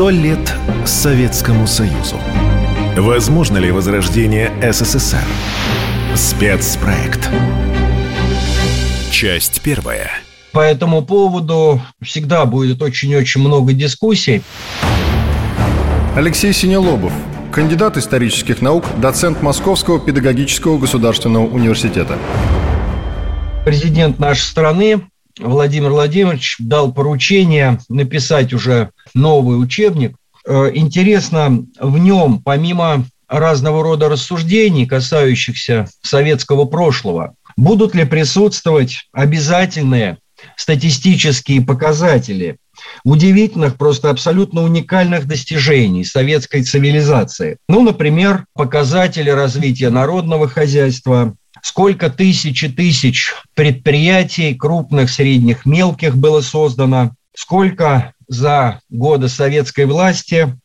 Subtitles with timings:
[0.00, 0.54] Сто лет
[0.86, 2.16] Советскому Союзу.
[2.96, 5.22] Возможно ли возрождение СССР?
[6.14, 7.28] Спецпроект.
[9.10, 10.10] Часть первая.
[10.52, 14.40] По этому поводу всегда будет очень-очень много дискуссий.
[16.16, 17.12] Алексей Синелобов,
[17.52, 22.16] кандидат исторических наук, доцент Московского педагогического государственного университета.
[23.66, 25.09] Президент нашей страны
[25.42, 30.16] Владимир Владимирович дал поручение написать уже новый учебник.
[30.46, 40.18] Э, интересно, в нем, помимо разного рода рассуждений, касающихся советского прошлого, будут ли присутствовать обязательные
[40.56, 42.56] статистические показатели
[43.04, 47.58] удивительных, просто абсолютно уникальных достижений советской цивилизации.
[47.68, 56.40] Ну, например, показатели развития народного хозяйства, сколько тысяч и тысяч предприятий, крупных, средних, мелких было
[56.40, 60.56] создано, сколько за годы советской власти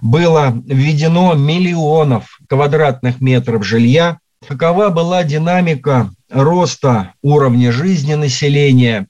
[0.00, 9.06] было введено миллионов квадратных метров жилья, какова была динамика роста уровня жизни населения,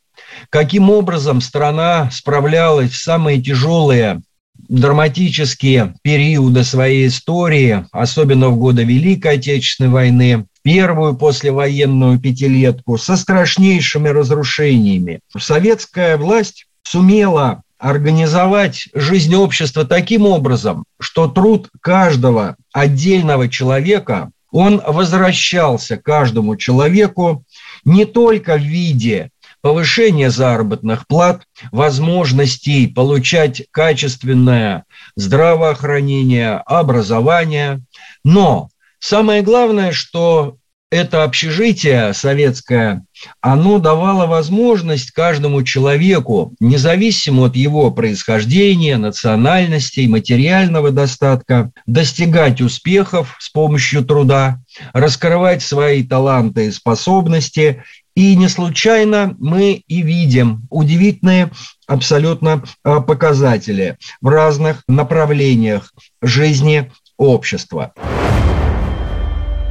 [0.50, 4.22] каким образом страна справлялась в самые тяжелые
[4.68, 14.08] драматические периоды своей истории, особенно в годы Великой Отечественной войны, первую послевоенную пятилетку со страшнейшими
[14.08, 15.20] разрушениями.
[15.36, 25.96] Советская власть сумела организовать жизнь общества таким образом, что труд каждого отдельного человека, он возвращался
[25.96, 27.44] каждому человеку
[27.84, 29.30] не только в виде
[29.62, 34.84] повышения заработных плат, возможностей получать качественное
[35.16, 37.82] здравоохранение, образование,
[38.24, 38.68] но
[39.00, 40.58] Самое главное, что
[40.90, 43.04] это общежитие советское,
[43.40, 53.48] оно давало возможность каждому человеку, независимо от его происхождения, национальности, материального достатка, достигать успехов с
[53.50, 54.58] помощью труда,
[54.92, 57.84] раскрывать свои таланты и способности.
[58.16, 61.52] И не случайно мы и видим удивительные
[61.86, 67.94] абсолютно а, показатели в разных направлениях жизни общества.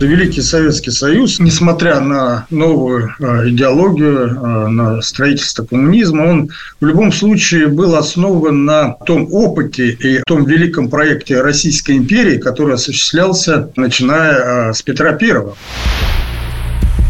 [0.01, 6.49] Великий Советский Союз, несмотря на новую э, идеологию, э, на строительство коммунизма, он
[6.79, 12.75] в любом случае был основан на том опыте и том великом проекте Российской империи, который
[12.75, 15.57] осуществлялся, начиная э, с Петра Первого.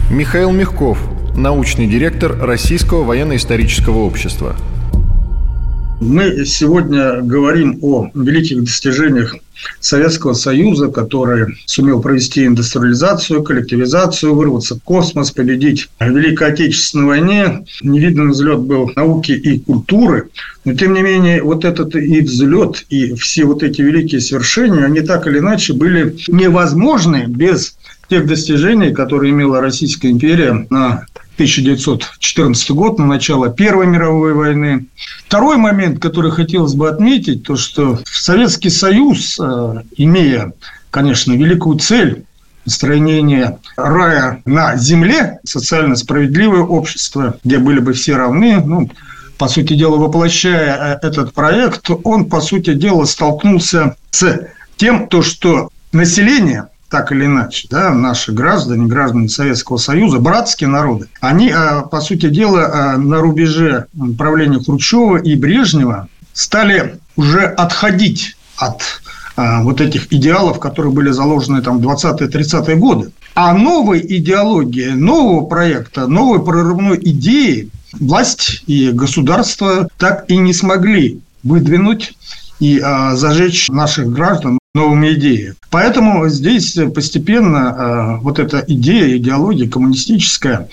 [0.09, 0.97] Михаил Мягков,
[1.35, 4.55] научный директор Российского военно-исторического общества.
[6.01, 9.35] Мы сегодня говорим о великих достижениях
[9.81, 17.65] Советского Союза, который сумел провести индустриализацию, коллективизацию, вырваться в космос, победить в Великой Отечественной войне.
[17.81, 20.29] Невиданный взлет был науки и культуры.
[20.63, 25.01] Но, тем не менее, вот этот и взлет, и все вот эти великие свершения, они
[25.01, 27.75] так или иначе были невозможны без
[28.09, 31.05] тех достижений, которые имела Российская империя на
[31.39, 34.87] 1914 год, на начало Первой мировой войны.
[35.25, 40.51] Второй момент, который хотелось бы отметить, то что Советский Союз, э, имея,
[40.91, 42.25] конечно, великую цель
[42.65, 48.91] построения рая на земле, социально справедливое общество, где были бы все равны, ну,
[49.37, 55.21] по сути дела, воплощая э, этот проект, он, по сути дела, столкнулся с тем, то,
[55.21, 61.81] что население так или иначе, да, наши граждане, граждане Советского Союза, братские народы, они, а,
[61.83, 63.85] по сути дела, а, на рубеже
[64.17, 68.81] правления Хрущева и Брежнева стали уже отходить от
[69.35, 73.11] а, вот этих идеалов, которые были заложены там в 20-30-е годы.
[73.35, 81.21] А новой идеологии, нового проекта, новой прорывной идеи власть и государство так и не смогли
[81.43, 82.13] выдвинуть
[82.59, 85.55] и а, зажечь наших граждан новыми идеями.
[85.69, 90.67] Поэтому здесь постепенно э, вот эта идея, идеология коммунистическая,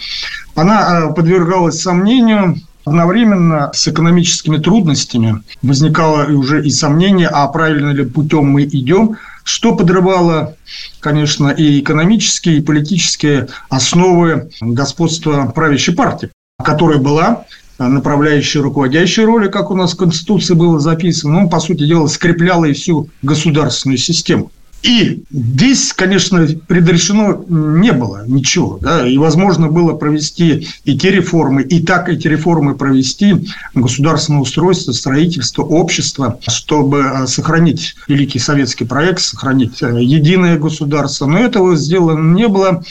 [0.55, 2.56] она э, подвергалась сомнению,
[2.87, 9.75] Одновременно с экономическими трудностями возникало уже и сомнение, а правильно ли путем мы идем, что
[9.75, 10.55] подрывало,
[11.00, 16.31] конечно, и экономические, и политические основы господства правящей партии,
[16.62, 17.44] которая была
[17.78, 22.64] направляющей руководящей роли, как у нас в Конституции было записано, ну, по сути дела, скрепляла
[22.64, 24.50] и всю государственную систему.
[24.82, 28.78] И здесь, конечно, предрешено не было ничего.
[28.81, 34.93] Да, и возможно было провести и те реформы, и так эти реформы провести, государственное устройство,
[34.93, 41.26] строительство, общество, чтобы э, сохранить великий советский проект, сохранить э, единое государство.
[41.26, 42.84] Но этого сделано не было.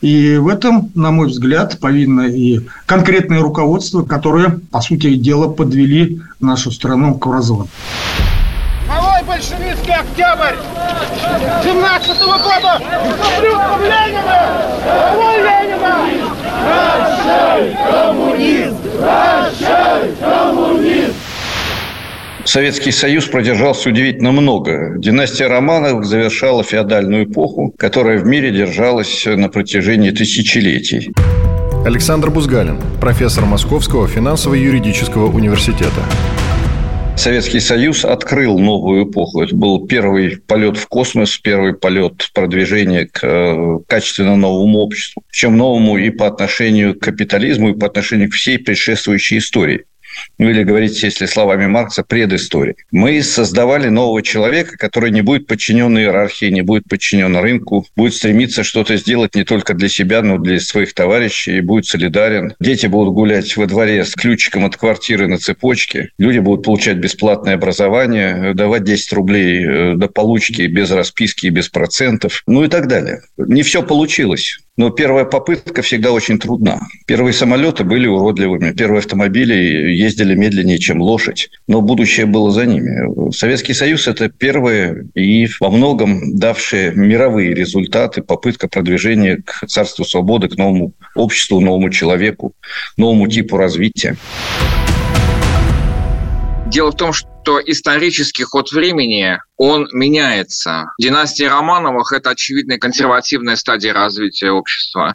[0.00, 6.22] И в этом, на мой взгляд, повинно и конкретное руководство, которое, по сути дела, подвели
[6.40, 7.68] нашу страну к разлому.
[8.88, 10.56] Новый большевистский октябрь
[11.62, 12.80] 17 -го года!
[13.38, 14.40] Ублюдком Ленина!
[14.84, 16.08] Давай Ленина!
[16.64, 18.76] Прощай, коммунизм!
[18.98, 21.14] Прощай, коммунизм!
[22.44, 24.94] Советский Союз продержался удивительно много.
[24.96, 31.12] Династия Романовых завершала феодальную эпоху, которая в мире держалась на протяжении тысячелетий.
[31.84, 36.02] Александр Бузгалин, профессор Московского финансово-юридического университета.
[37.16, 39.42] Советский Союз открыл новую эпоху.
[39.42, 45.22] Это был первый полет в космос, первый полет продвижения к э, качественно новому обществу.
[45.30, 49.84] Причем новому и по отношению к капитализму, и по отношению к всей предшествующей истории
[50.38, 52.76] ну или говорить, если словами Маркса, предыстории.
[52.90, 58.62] Мы создавали нового человека, который не будет подчинен иерархии, не будет подчинен рынку, будет стремиться
[58.64, 62.54] что-то сделать не только для себя, но и для своих товарищей, и будет солидарен.
[62.60, 67.54] Дети будут гулять во дворе с ключиком от квартиры на цепочке, люди будут получать бесплатное
[67.54, 72.86] образование, давать 10 рублей э, до получки без расписки и без процентов, ну и так
[72.86, 73.22] далее.
[73.36, 74.58] Не все получилось.
[74.80, 76.80] Но первая попытка всегда очень трудна.
[77.06, 83.30] Первые самолеты были уродливыми, первые автомобили ездили медленнее, чем лошадь, но будущее было за ними.
[83.30, 90.48] Советский Союз– это первые и во многом давшие мировые результаты попытка продвижения к царству свободы,
[90.48, 92.54] к новому обществу, новому человеку,
[92.96, 94.16] новому типу развития.
[96.68, 100.92] Дело в том, что исторический ход времени, он меняется.
[100.98, 105.14] Династия Романовых– это очевидная консервативная стадия развития общества.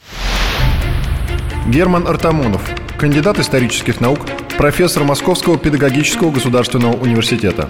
[1.68, 2.62] Герман Артамонов,
[2.98, 4.19] кандидат исторических наук,
[4.57, 7.69] профессор Московского педагогического государственного университета.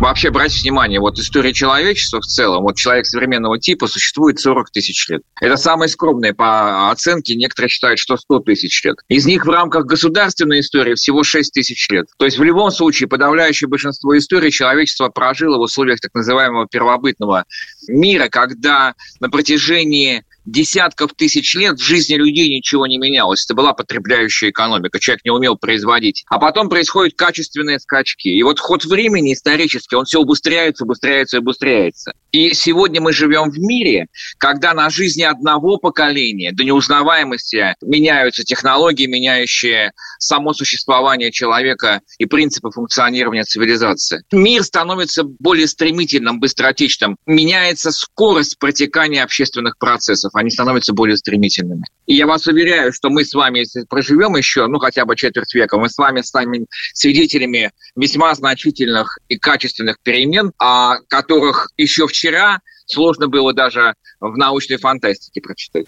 [0.00, 5.08] Вообще, обратите внимание, вот история человечества в целом, вот человек современного типа существует 40 тысяч
[5.08, 5.22] лет.
[5.40, 8.96] Это самое скромное по оценке, некоторые считают, что 100 тысяч лет.
[9.08, 12.06] Из них в рамках государственной истории всего 6 тысяч лет.
[12.18, 17.44] То есть в любом случае подавляющее большинство истории человечество прожило в условиях так называемого первобытного
[17.88, 23.44] мира, когда на протяжении десятков тысяч лет в жизни людей ничего не менялось.
[23.44, 26.24] Это была потребляющая экономика, человек не умел производить.
[26.28, 28.28] А потом происходят качественные скачки.
[28.28, 32.12] И вот ход времени исторически, он все убыстряется, убыстряется убыстряется.
[32.32, 34.06] И сегодня мы живем в мире,
[34.38, 42.70] когда на жизни одного поколения до неузнаваемости меняются технологии, меняющие само существование человека и принципы
[42.70, 44.24] функционирования цивилизации.
[44.32, 47.16] Мир становится более стремительным, быстротечным.
[47.26, 50.33] Меняется скорость протекания общественных процессов.
[50.34, 51.84] Они становятся более стремительными.
[52.06, 55.54] И я вас уверяю, что мы с вами, если проживем еще, ну, хотя бы четверть
[55.54, 62.58] века, мы с вами станем свидетелями весьма значительных и качественных перемен, о которых еще вчера
[62.86, 65.86] сложно было даже в научной фантастике прочитать.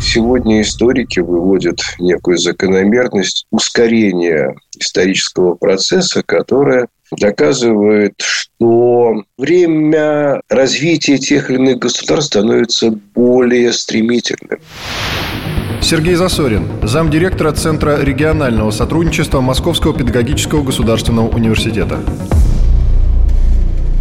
[0.00, 11.58] Сегодня историки выводят некую закономерность ускорения исторического процесса, которая доказывает, что время развития тех или
[11.58, 14.60] иных государств становится более стремительным.
[15.80, 22.00] Сергей Засорин, замдиректора Центра регионального сотрудничества Московского педагогического государственного университета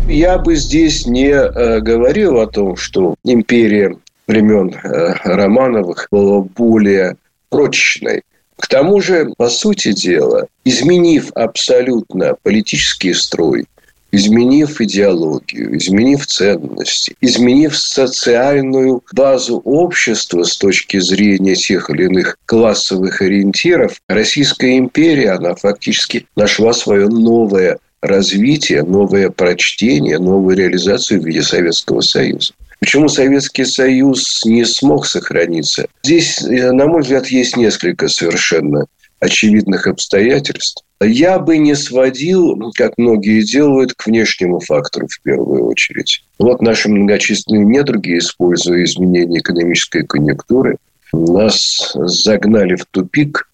[0.07, 7.17] я бы здесь не э, говорил о том, что империя времен э, Романовых была более
[7.49, 8.23] прочной.
[8.57, 13.65] К тому же, по сути дела, изменив абсолютно политический строй,
[14.11, 23.21] изменив идеологию, изменив ценности, изменив социальную базу общества с точки зрения тех или иных классовых
[23.21, 31.41] ориентиров, Российская империя, она фактически нашла свое новое развитие, новое прочтение, новую реализацию в виде
[31.41, 32.53] Советского Союза.
[32.79, 35.87] Почему Советский Союз не смог сохраниться?
[36.03, 38.85] Здесь, э, на мой взгляд, есть несколько совершенно
[39.19, 40.83] очевидных обстоятельств.
[41.01, 46.23] Я бы не сводил, как многие делают, к внешнему фактору в первую очередь.
[46.39, 50.77] Вот наши многочисленные недруги, используя изменения экономической конъюнктуры,
[51.13, 53.47] нас загнали в тупик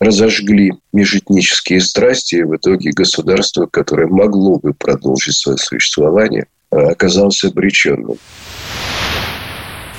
[0.00, 8.16] разожгли межэтнические страсти, и в итоге государство, которое могло бы продолжить свое существование, оказалось обреченным.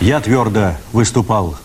[0.02, 1.56] Я твердо выступал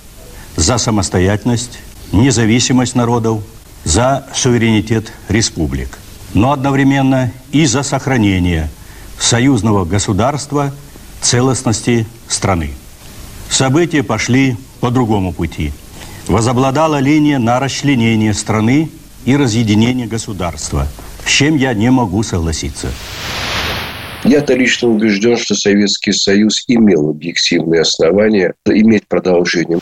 [0.55, 1.79] за самостоятельность,
[2.13, 3.43] независимость народов,
[3.85, 5.99] за суверенитет республик,
[6.35, 8.71] но одновременно и за сохранение
[9.19, 10.73] союзного государства
[11.21, 12.71] целостности страны.
[13.49, 15.73] События пошли по другому пути–
[16.29, 18.91] возобладала линия на расчленение страны
[19.25, 20.87] и разъединение государства,
[21.25, 22.91] с чем я не могу согласиться.
[24.27, 29.79] Я-то лично убежден, что Советский Союз имел объективные основания иметь продолжение.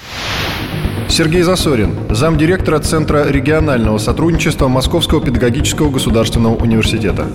[1.09, 7.27] Сергей Засорин, замдиректора Центра регионального сотрудничества Московского педагогического государственного университета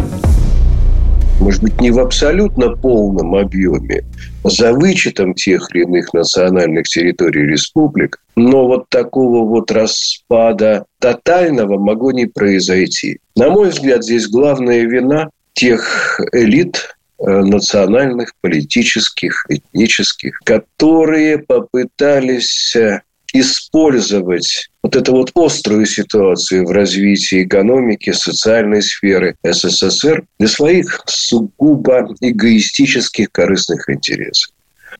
[1.39, 4.03] может быть, не в абсолютно полном объеме,
[4.43, 12.11] за вычетом тех или иных национальных территорий республик, но вот такого вот распада тотального могло
[12.11, 13.19] не произойти.
[13.35, 23.01] На мой взгляд, здесь главная вина тех элит, национальных, политических, этнических, которые попытались э,
[23.33, 32.07] использовать вот эту вот острую ситуацию в развитии экономики, социальной сферы СССР для своих сугубо
[32.21, 34.53] эгоистических корыстных интересов.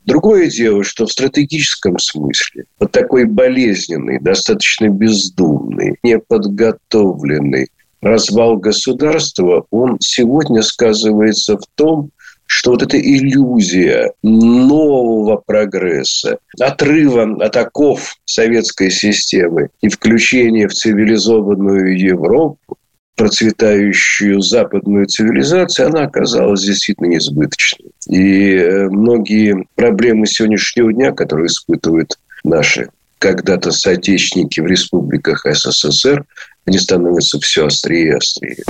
[0.04, 7.68] Другое дело, что в стратегическом смысле вот такой болезненный, достаточно бездумный, неподготовленный
[8.00, 12.10] развал государства, он сегодня сказывается в том,
[12.46, 21.96] что вот эта иллюзия нового прогресса, отрыва от оков советской системы и включения в цивилизованную
[21.96, 22.76] Европу,
[23.14, 27.92] процветающую западную цивилизацию, она оказалась действительно несбыточной.
[28.08, 32.88] И э, многие проблемы сегодняшнего дня, которые испытывают наши
[33.20, 36.24] когда-то соотечественники в республиках СССР,
[36.66, 38.64] они становятся все острее и острее.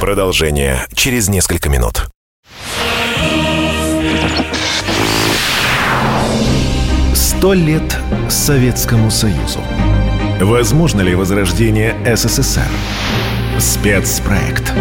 [0.00, 2.08] Продолжение через несколько минут.
[7.14, 7.96] Сто лет
[8.28, 9.60] Советскому Союзу.
[10.40, 12.68] Возможно ли возрождение СССР?
[13.58, 14.72] Спецпроект.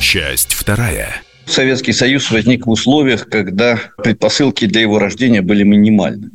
[0.00, 1.22] Часть вторая.
[1.44, 6.30] Советский Союз возник в условиях, когда предпосылки для его рождения были минимальны.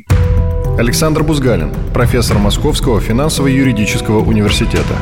[0.77, 4.97] Александр Бузгалин, профессор Московского финансово-юридического университета.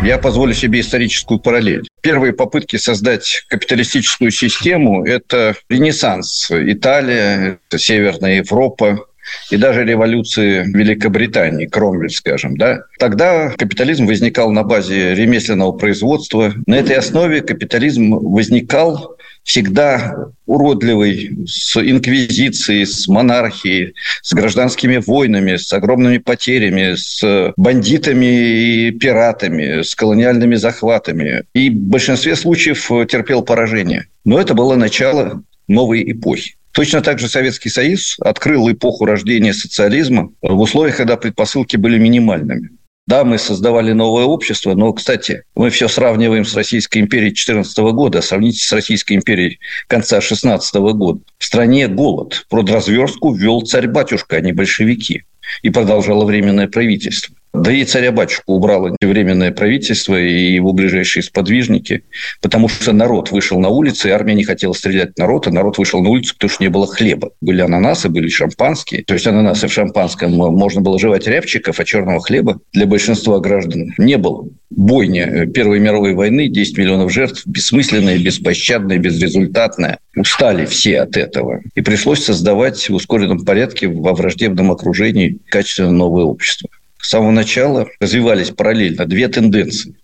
[0.00, 1.88] Я позволю себе историческую параллель.
[2.02, 6.52] Первые попытки создать капиталистическую систему– это Ренессанс.
[6.52, 9.06] Италия, это Северная Европа,
[9.50, 16.52] и даже революции Великобритании, Кромвель, скажем, да, тогда капитализм возникал на базе ремесленного производства.
[16.66, 19.16] На этой основе капитализм возникал
[19.46, 28.90] всегда уродливый, с инквизицией, с монархией, с гражданскими войнами, с огромными потерями, с бандитами и
[28.90, 31.44] пиратами, с колониальными захватами.
[31.54, 34.06] И в большинстве случаев терпел поражение.
[34.24, 36.56] Но это было начало новой эпохи.
[36.76, 42.68] Точно так же Советский Союз открыл эпоху рождения социализма в условиях, когда предпосылки были минимальными.
[43.06, 48.20] Да, мы создавали новое общество, но, кстати, мы все сравниваем с Российской империей 14 года,
[48.20, 51.20] сравните с Российской империей конца 16 года.
[51.38, 52.44] В стране голод.
[52.50, 55.22] Продразверстку ввел царь-батюшка, а не большевики.
[55.62, 57.34] И продолжало временное правительство.
[57.56, 62.04] Да и царя-батюшку убрало временное правительство и его ближайшие сподвижники,
[62.42, 65.78] потому что народ вышел на улицы, и армия не хотела стрелять в народ, а народ
[65.78, 67.30] вышел на улицу, потому что не было хлеба.
[67.40, 69.04] Были ананасы, были шампанские.
[69.04, 73.94] То есть ананасы в шампанском можно было жевать рябчиков, а черного хлеба для большинства граждан
[73.96, 74.46] не было.
[74.68, 79.98] Бойня Первой мировой войны, 10 миллионов жертв, бессмысленная, беспощадная, безрезультатная.
[80.14, 81.62] Устали все от этого.
[81.74, 86.68] И пришлось создавать в ускоренном порядке во враждебном окружении качественно новое общество
[87.06, 89.94] с самого начала развивались параллельно две тенденции.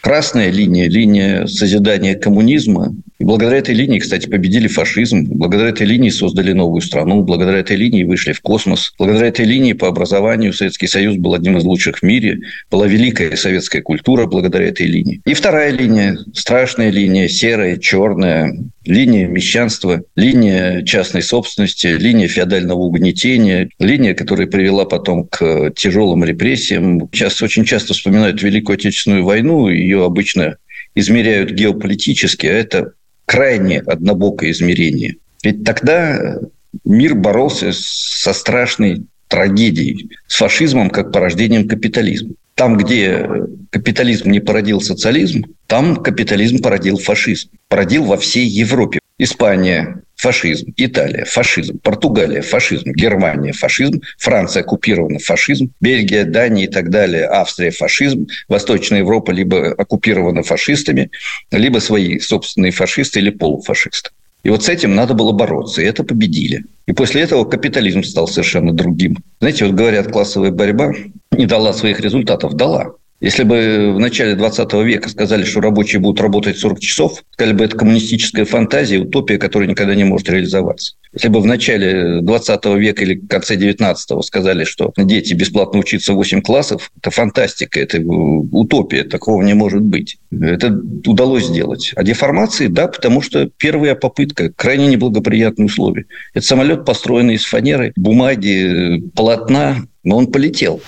[0.00, 2.94] Красная линия– линия созидания коммунизма.
[3.18, 5.26] И благодаря этой линии, кстати, победили фашизм.
[5.28, 7.22] Благодаря этой линии создали новую страну.
[7.24, 8.94] Благодаря этой линии вышли в космос.
[8.98, 12.38] Благодаря этой линии по образованию Советский Союз был одним из лучших в мире.
[12.70, 15.20] Была великая советская культура благодаря этой линии.
[15.26, 23.68] И вторая линия– страшная линия, серая, черная, линия мещанства, линия частной собственности, линия феодального угнетения,
[23.78, 27.08] линия, которая привела потом к тяжелым репрессиям.
[27.12, 30.56] Сейчас очень часто вспоминают Великую Отечественную войну, ее обычно
[30.94, 32.92] измеряют геополитически, а это
[33.26, 35.16] крайне однобокое измерение.
[35.42, 36.38] Ведь тогда
[36.84, 42.34] мир боролся со страшной трагедией, с фашизмом как порождением капитализма.
[42.56, 43.28] Там, где
[43.70, 47.50] капитализм не породил социализм, там капитализм породил фашизм.
[47.68, 48.98] Породил во всей Европе.
[49.18, 56.90] Испания– фашизм, Италия– фашизм, Португалия– фашизм, Германия– фашизм, Франция оккупирована– фашизм, Бельгия, Дания и так
[56.90, 61.10] далее– Австрия– фашизм, Восточная Европа либо оккупирована фашистами,
[61.50, 64.10] либо свои собственные фашисты или полуфашисты.
[64.46, 66.66] И вот с этим надо было бороться, и это победили.
[66.86, 69.18] И после этого капитализм стал совершенно другим.
[69.40, 70.92] Знаете, вот говорят, классовая борьба
[71.32, 72.54] не дала своих результатов.
[72.54, 72.94] Дала.
[73.20, 77.64] Если бы в начале 20 века сказали, что рабочие будут работать 40 часов, сказали бы,
[77.64, 80.94] это коммунистическая фантазия, утопия, которая никогда не может реализоваться.
[81.14, 86.12] Если бы в начале 20 века или в конце 19 сказали, что дети бесплатно учиться
[86.12, 90.18] 8 классов, это фантастика, это утопия, такого не может быть.
[90.30, 91.92] Это удалось сделать.
[91.96, 96.04] А деформации, да, потому что первая попытка, крайне неблагоприятные условия.
[96.34, 100.82] Это самолет, построенный из фанеры, бумаги, полотна, но он полетел.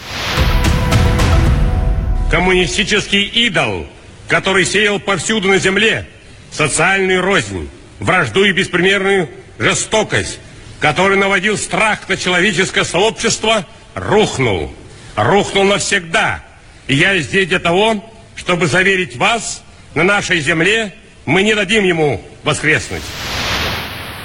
[2.30, 3.86] Коммунистический идол,
[4.28, 6.06] который сеял повсюду на земле
[6.50, 7.68] социальную рознь,
[8.00, 10.38] вражду и беспримерную жестокость,
[10.78, 14.72] который наводил страх на человеческое сообщество, рухнул.
[15.16, 16.44] Рухнул навсегда.
[16.86, 18.04] И я здесь для того,
[18.36, 19.62] чтобы заверить вас,
[19.94, 20.94] на нашей земле
[21.24, 23.02] мы не дадим ему воскреснуть.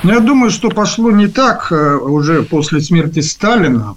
[0.04, 3.96] Я думаю, что пошло не так э, уже после смерти Сталина.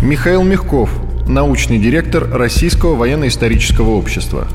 [0.00, 0.90] Михаил Мягков,
[1.28, 4.48] научный директор Российского военно-исторического общества.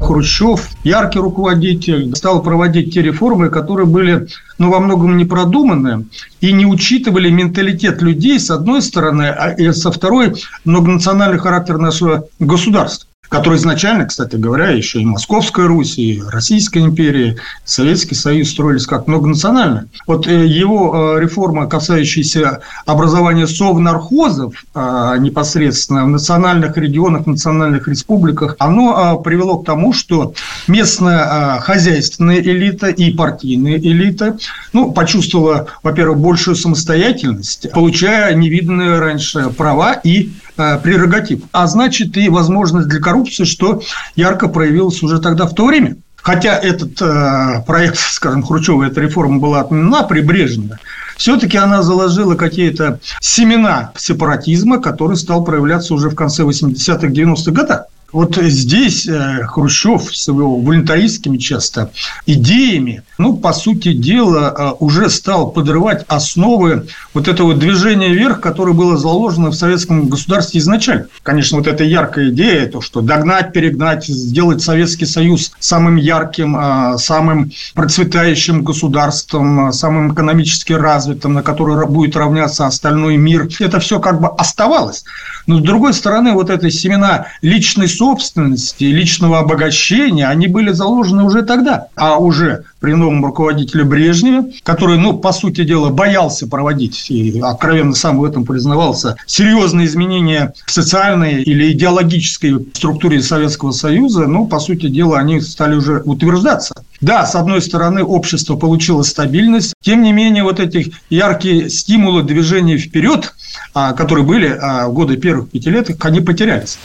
[0.00, 4.26] Хрущев, яркий руководитель, стал проводить те реформы, которые были
[4.58, 6.06] ну, во многом не продуманы
[6.40, 10.34] и не учитывали менталитет людей, с одной стороны, а со второй
[10.64, 17.38] многонациональный характер нашего государства который изначально, кстати говоря, еще и Московская Русь, и Российская империя,
[17.64, 19.88] Советский Союз строились как многонационально.
[20.06, 28.54] Вот э, его э, реформа, касающаяся образования совнархозов э, непосредственно в национальных регионах, национальных республиках,
[28.58, 30.34] оно привело к тому, что
[30.68, 34.36] местная хозяйственная элита и партийная элита
[34.74, 42.88] ну, почувствовала, во-первых, большую самостоятельность, получая невиданные раньше права и прерогатив, а значит и возможность
[42.88, 43.82] для коррупции, что
[44.16, 45.96] ярко проявилось уже тогда в то время.
[46.16, 50.78] Хотя этот э, проект, скажем, Хрущева, эта реформа была отменена при Брежневе,
[51.16, 57.84] все-таки она заложила какие-то семена сепаратизма, который стал проявляться уже в конце 80-х, 90-х годах.
[58.12, 61.92] Вот здесь э, Хрущев с его волонтаристскими часто
[62.26, 68.74] идеями, ну, по сути дела, э, уже стал подрывать основы вот этого движения вверх, которое
[68.74, 71.06] было заложено в советском государстве изначально.
[71.22, 76.98] Конечно, вот эта яркая идея, то, что догнать, перегнать, сделать Советский Союз самым ярким, э,
[76.98, 84.20] самым процветающим государством, самым экономически развитым, на который будет равняться остальной мир, это все как
[84.20, 85.04] бы оставалось.
[85.46, 91.42] Но, с другой стороны, вот эти семена личной собственности, личного обогащения, они были заложены уже
[91.42, 91.86] тогда.
[91.94, 97.94] А уже при новом руководителе Брежневе, который, ну, по сути дела, боялся проводить и откровенно
[97.94, 104.58] сам в этом признавался, серьезные изменения в социальной или идеологической структуре Советского Союза, ну, по
[104.58, 106.74] сути дела, они стали уже утверждаться.
[107.00, 112.78] Да, с одной стороны, общество получило стабильность, тем не менее, вот эти яркие стимулы движения
[112.78, 113.32] вперед,
[113.74, 116.78] а, которые были а, в годы первых пятилеток, они потерялись.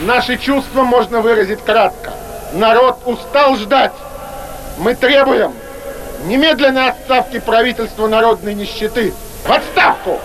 [0.00, 2.12] Наши чувства можно выразить кратко.
[2.52, 3.92] Народ устал ждать.
[4.78, 5.52] Мы требуем
[6.26, 9.12] немедленной отставки правительства народной нищеты.
[9.46, 10.20] В отставку!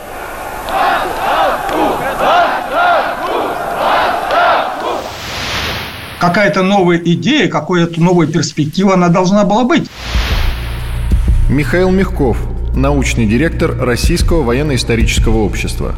[6.19, 9.89] Какая-то новая идея, какая-то новая перспектива, она должна была быть.
[11.49, 12.37] Михаил Мягков,
[12.75, 15.95] научный директор Российского военно-исторического общества.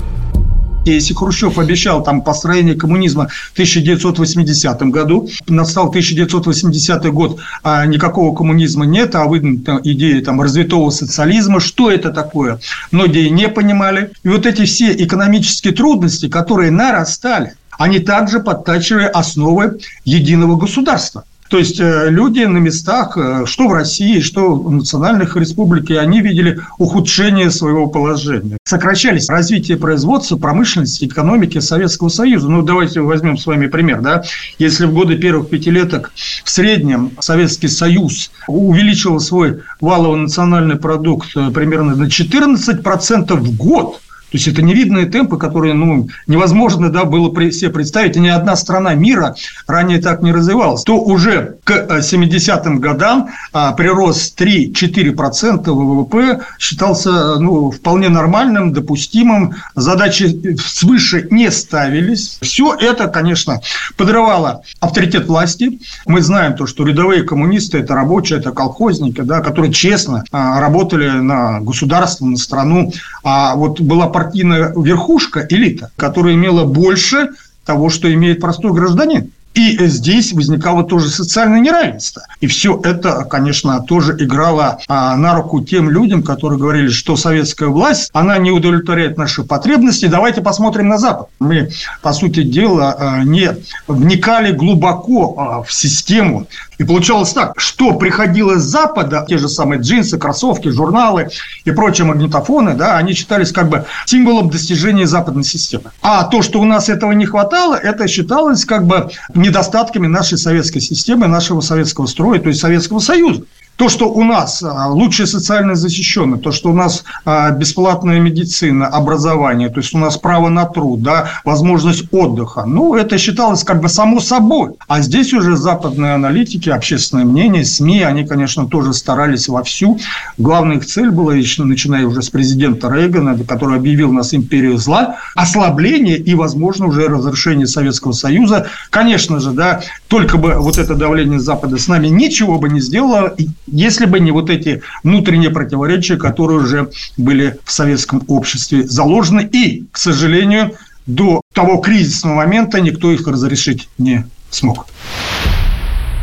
[0.84, 8.86] Если Хрущев обещал там построение коммунизма в 1980 году, настал 1980 год, а никакого коммунизма
[8.86, 11.60] нет, а выдвинута идея там развитого социализма.
[11.60, 12.60] Что это такое?
[12.90, 14.12] Многие не понимали.
[14.24, 21.26] И вот эти все экономические трудности, которые нарастали, они также подтачивали основы единого государства.
[21.52, 26.22] То есть э, люди на местах, э, что в России, что в национальных республиках, они
[26.22, 28.58] видели ухудшение своего положения.
[28.64, 32.48] Сокращались развитие производства, промышленности, экономики Советского Союза.
[32.48, 34.00] Ну, давайте возьмем с вами пример.
[34.00, 34.24] Да?
[34.60, 41.52] Если в годы первых пятилеток в среднем Советский Союз увеличивал свой валовый национальный продукт э,
[41.52, 44.00] примерно на 14% в год–
[44.32, 48.56] то есть это невидные темпы, которые ну, невозможно да, было себе представить, и ни одна
[48.56, 49.36] страна мира
[49.68, 50.84] ранее так не развивалась.
[50.84, 59.56] То уже к 70-м э, годам а, прирост 3-4% ВВП считался ну, вполне нормальным, допустимым.
[59.76, 62.38] Задачи свыше не ставились.
[62.42, 63.60] Все это, конечно,
[63.98, 65.82] подрывало авторитет власти.
[66.06, 71.10] Мы знаем то, что рядовые коммунисты– это рабочие, это колхозники, да, которые честно а, работали
[71.10, 72.94] на государство, на страну.
[73.24, 77.30] А вот была партийная верхушка, элита, которая имела больше
[77.66, 79.32] того, что имеет простой гражданин.
[79.54, 82.24] И здесь возникало тоже социальное неравенство.
[82.40, 87.68] И все это, конечно, тоже играло а, на руку тем людям, которые говорили, что советская
[87.68, 90.06] власть, она не удовлетворяет наши потребности.
[90.06, 91.28] Давайте посмотрим на Запад.
[91.40, 91.70] Мы,
[92.02, 93.50] по сути дела, а, не
[93.88, 96.48] вникали глубоко а, в систему
[96.82, 101.28] И получалось так, что приходило с Запада, те же самые джинсы, кроссовки, журналы
[101.64, 105.92] и прочие магнитофоны, да, они считались как бы символом достижения западной системы.
[106.02, 110.80] А то, что у нас этого не хватало, это считалось как бы недостатками нашей советской
[110.80, 113.44] системы, нашего советского строя, то есть Советского Союза.
[113.76, 118.88] То, что у нас а, лучшая социальная защищенность, то, что у нас а, бесплатная медицина,
[118.88, 123.82] образование, то есть у нас право на труд, да, возможность отдыха, ну, это считалось как
[123.82, 124.74] бы само собой.
[124.88, 130.00] А здесь уже западные аналитики, общественное мнение, СМИ, они, конечно, тоже старались вовсю.
[130.38, 136.18] Главная их цель была, начиная уже с президента Рейгана, который объявил нас империю зла, ослабление
[136.18, 138.68] и, возможно, уже разрушение Советского Союза.
[138.90, 139.82] Конечно же, да,
[140.12, 143.34] только бы вот это давление Запада с нами ничего бы не сделало,
[143.66, 149.86] если бы не вот эти внутренние противоречия, которые уже были в советском обществе заложены, и,
[149.90, 154.86] к сожалению, до того кризисного момента никто их разрешить не смог.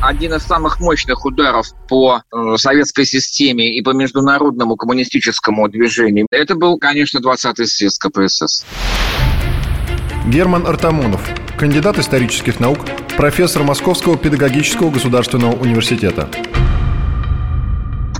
[0.02, 6.56] Один из самых мощных ударов по э, советской системе и по международному коммунистическому движению, это
[6.56, 8.66] был, конечно, 20-й съезд КПСС.
[10.26, 11.22] Герман Артамонов,
[11.58, 12.78] кандидат исторических наук,
[13.16, 16.28] профессор Московского педагогического государственного университета.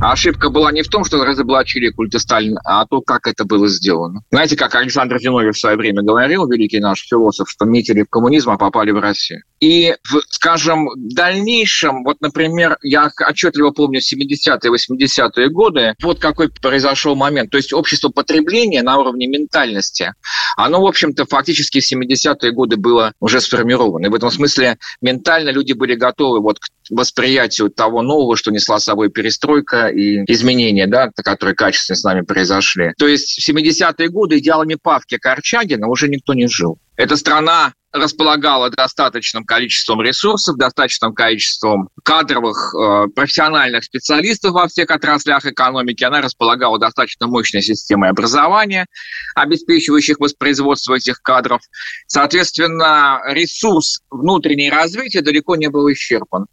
[0.01, 4.23] Ошибка была не в том, что разоблачили культы Сталина, а то, как это было сделано.
[4.31, 8.93] Знаете, как Александр Зиновьев в свое время говорил, великий наш философ, что мители коммунизма попали
[8.93, 9.43] в Россию.
[9.61, 17.17] И, в, скажем, дальнейшем, вот, например, я отчетливо помню 70-е, 80-е годы, вот какой произошел
[17.17, 17.51] момент.
[17.51, 20.15] То есть общество потребления на уровне ментальности,
[20.57, 24.07] оно, в общем-то, фактически в 70-е годы было уже сформировано.
[24.07, 28.79] И в этом смысле ментально люди были готовы вот к восприятию того нового, что несла
[28.79, 32.93] с собой перестройка и изменения, да, которые качественно с нами произошли.
[32.99, 36.79] То есть в 70-е годы идеалами Павки Корчагина уже никто не жил.
[36.97, 45.47] Эта страна располагала достаточным количеством ресурсов, достаточным количеством кадровых э, профессиональных специалистов во всех отраслях
[45.47, 46.05] экономики.
[46.05, 48.87] Она располагала достаточно мощной системой образования,
[49.35, 51.63] обеспечивающих воспроизводство этих кадров.
[52.07, 56.47] Соответственно, ресурс внутренней развития далеко не был исчерпан.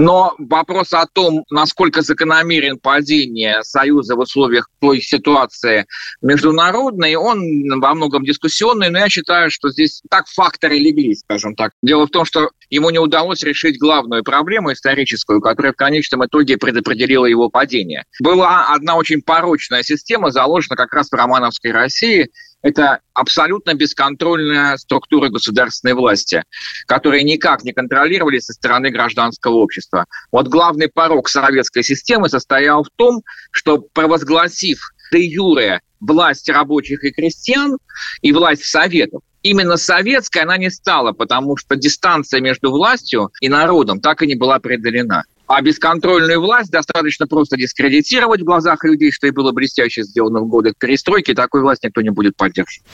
[0.00, 5.86] Но вопрос о том, насколько закономерен падение Союза в условиях той ситуации
[6.22, 7.42] международной, он
[7.80, 11.72] во многом дискуссионный, но я считаю, что здесь так факторы легли, скажем так.
[11.82, 16.58] Дело в том, что ему не удалось решить главную проблему историческую, которая в конечном итоге
[16.58, 18.04] предопределила его падение.
[18.22, 22.30] Была одна очень порочная система, заложена как раз в романовской России–
[22.62, 26.42] это абсолютно бесконтрольная структура государственной власти,
[26.86, 30.06] которые никак не контролировались со стороны гражданского общества.
[30.32, 34.80] Вот главный порог советской системы состоял в том, что провозгласив
[35.12, 37.78] де юре власть рабочих и крестьян
[38.22, 44.00] и власть советов, именно советская она не стала, потому что дистанция между властью и народом
[44.00, 45.24] так и не была преодолена.
[45.48, 50.46] А бесконтрольную власть достаточно просто дискредитировать в глазах людей, что и было блестяще сделано в
[50.46, 52.84] годы перестройки, такой власть никто не будет поддерживать.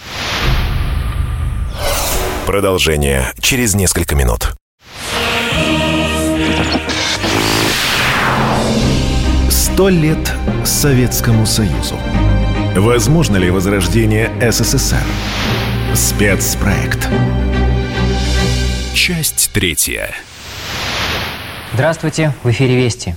[2.46, 4.52] Продолжение через несколько минут.
[9.50, 10.32] Сто лет
[10.64, 11.98] Советскому Союзу.
[12.76, 15.02] Возможно ли возрождение СССР?
[15.94, 17.08] Спецпроект.
[18.94, 20.14] Часть третья.
[21.74, 23.16] Здравствуйте, в эфире Вести.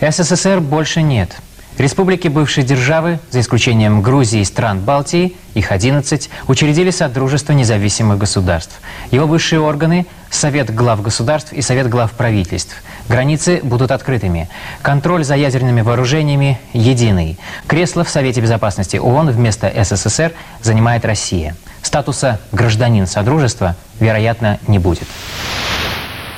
[0.00, 1.36] СССР больше нет.
[1.76, 8.80] Республики бывшей державы, за исключением Грузии и стран Балтии, их 11, учредили Содружество независимых государств.
[9.10, 12.76] Его высшие органы– Совет глав государств и Совет глав правительств.
[13.08, 14.48] Границы будут открытыми.
[14.82, 17.36] Контроль за ядерными вооружениями– единый.
[17.66, 21.56] Кресло в Совете безопасности ООН вместо СССР занимает Россия.
[21.82, 25.08] Статуса «гражданин Содружества», вероятно, не будет.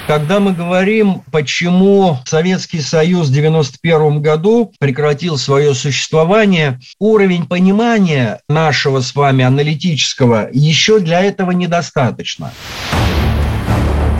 [0.08, 9.02] Когда мы говорим, почему Советский Союз в 1991 году прекратил свое существование, уровень понимания нашего
[9.02, 12.52] с вами аналитического еще для этого недостаточно.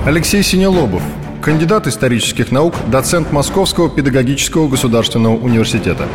[0.05, 1.03] Алексей Синелобов,
[1.41, 6.07] кандидат исторических наук, доцент Московского педагогического государственного университета.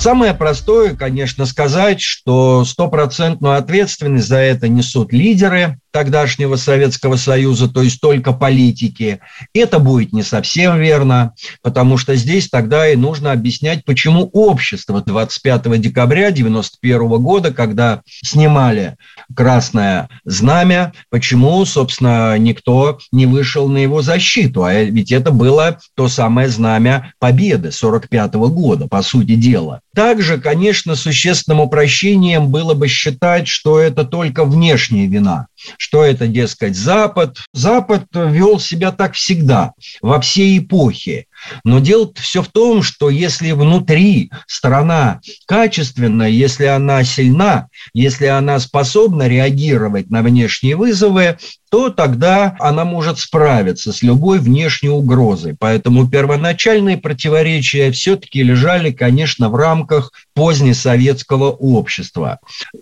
[0.00, 7.82] Самое простое, конечно, сказать, что стопроцентную ответственность за это несут лидеры, тогдашнего Советского Союза, то
[7.82, 9.20] есть только политики.
[9.54, 15.80] Это будет не совсем верно, потому что здесь тогда и нужно объяснять, почему общество 25
[15.80, 18.96] декабря 1991 года, когда снимали
[19.34, 24.64] красное знамя, почему, собственно, никто не вышел на его защиту.
[24.64, 29.80] А ведь это было то самое знамя победы 45 года, по сути дела.
[29.94, 36.76] Также, конечно, существенным упрощением было бы считать, что это только внешняя вина– что это, дескать,
[36.76, 37.38] Запад.
[37.52, 41.26] Запад вел себя так всегда, во всей эпохе.
[41.64, 48.58] Но дело все в том, что если внутри страна качественная, если она сильна, если она
[48.58, 51.38] способна реагировать на внешние вызовы,
[51.70, 55.54] то тогда она может справиться с любой внешней угрозой.
[55.58, 62.40] Поэтому первоначальные противоречия все-таки лежали, конечно, в рамках позднесоветского общества.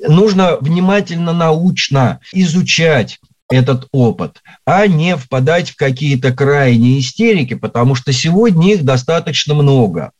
[0.08, 3.18] Нужно внимательно, научно изучать
[3.50, 10.10] этот опыт, а не впадать в какие-то крайние истерики, потому что сегодня их достаточно много.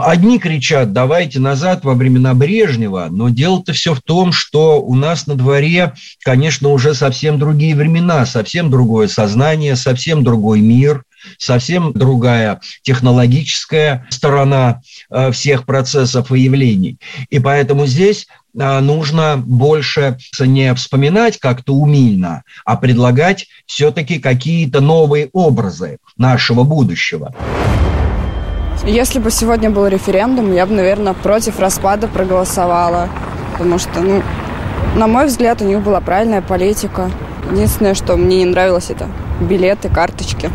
[0.00, 5.26] Одни кричат, давайте назад во времена Брежнева, но дело-то все в том, что у нас
[5.26, 11.02] на дворе, конечно, уже совсем другие времена, совсем другое сознание, совсем другой мир,
[11.38, 16.98] совсем другая технологическая сторона э, всех процессов и явлений.
[17.30, 25.98] И поэтому здесь нужно больше не вспоминать как-то умильно, а предлагать все-таки какие-то новые образы
[26.16, 27.34] нашего будущего.
[28.86, 33.08] Если бы сегодня был референдум, я бы, наверное, против распада проголосовала.
[33.52, 34.22] Потому что, ну,
[34.96, 37.10] на мой взгляд, у них была правильная политика.
[37.50, 39.08] Единственное, что мне не нравилось, это
[39.40, 40.50] билеты, карточки,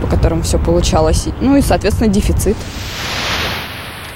[0.00, 1.26] по которым все получалось.
[1.40, 2.56] Ну и, соответственно, дефицит.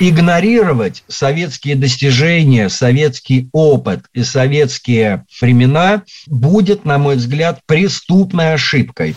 [0.05, 9.15] Игнорировать советские достижения, советский опыт и советские времена будет, на мой взгляд, преступной ошибкой.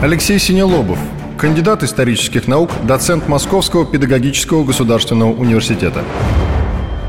[0.00, 0.98] Алексей Синелобов,
[1.36, 6.02] кандидат исторических наук, доцент Московского педагогического государственного университета.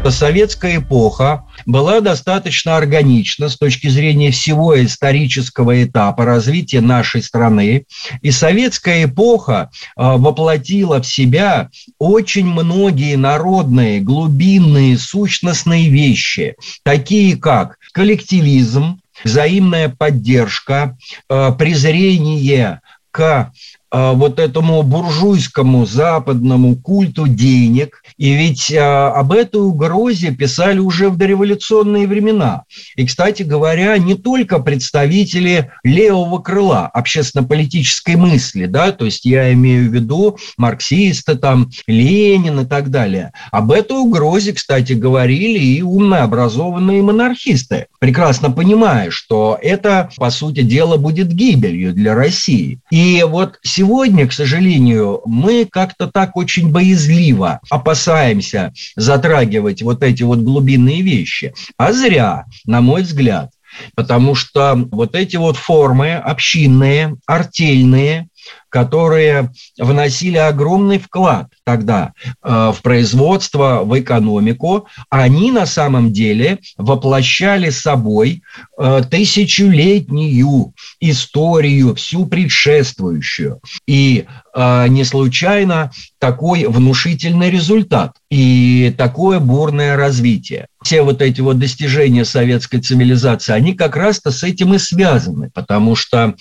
[0.10, 7.86] Советская эпоха была достаточно органична с точки зрения всего исторического этапа развития нашей страны.
[8.22, 17.78] И советская эпоха а, воплотила в себя очень многие народные, глубинные, сущностные вещи, такие как
[17.94, 20.98] коллективизм, взаимная поддержка,
[21.30, 23.52] а, презрение к
[23.94, 28.02] вот этому буржуйскому западному культу денег.
[28.18, 32.64] И ведь а, об этой угрозе писали уже в дореволюционные времена.
[32.96, 39.90] И, кстати говоря, не только представители левого крыла общественно-политической мысли, да, то есть я имею
[39.90, 43.32] в виду марксисты, там, Ленин и так далее.
[43.52, 50.62] Об этой угрозе, кстати, говорили и умно образованные монархисты, прекрасно понимая, что это, по сути
[50.62, 52.80] дела, будет гибелью для России.
[52.90, 60.24] И вот сегодня сегодня, к сожалению, мы как-то так очень боязливо опасаемся затрагивать вот эти
[60.24, 61.54] вот глубинные вещи.
[61.78, 63.52] А зря, на мой взгляд.
[63.94, 68.30] Потому что вот эти вот формы общинные, артельные,
[68.74, 77.70] которые вносили огромный вклад тогда э, в производство, в экономику, они на самом деле воплощали
[77.70, 78.42] собой
[78.80, 83.60] э, тысячелетнюю историю, всю предшествующую.
[83.88, 90.66] И э, не случайно такой внушительный результат и такое бурное развитие.
[90.82, 95.96] Все вот эти вот достижения советской цивилизации, они как раз-то с этим и связаны, потому
[95.96, 96.36] что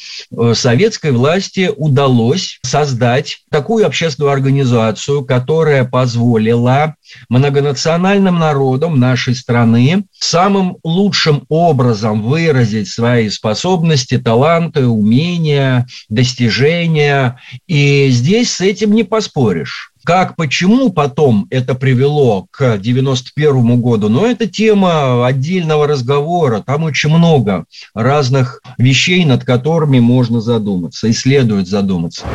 [0.55, 2.22] советской власти удалось
[2.63, 6.95] создать такую общественную организацию, которая позволила
[7.29, 17.39] многонациональным народам нашей страны самым лучшим образом выразить свои способности, таланты, умения, достижения.
[17.67, 19.92] И здесь с этим не поспоришь.
[20.05, 26.63] Как, почему потом это привело к 91 году, но это тема отдельного разговора.
[26.67, 32.27] Там очень много разных вещей, над которыми можно задуматься и следует задуматься.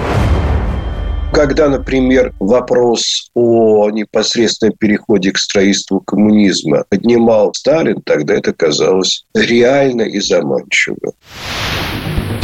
[1.34, 10.04] Когда, например, вопрос о непосредственном переходе к строительству коммунизма поднимал Сталин, тогда это казалось реально
[10.04, 11.14] и заманчиво.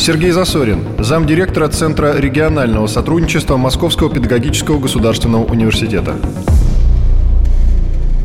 [0.03, 6.17] Сергей Засорин, замдиректора Центра регионального сотрудничества Московского педагогического государственного университета.